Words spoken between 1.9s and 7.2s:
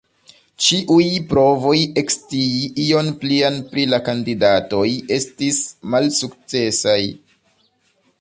ekscii ion plian pri la kandidatoj estis malsukcesaj.